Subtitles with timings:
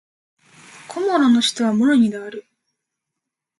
[0.87, 2.43] コモロの首都はモロニである